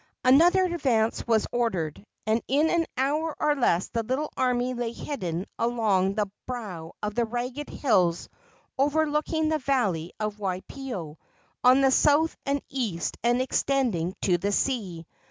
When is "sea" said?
14.51-15.05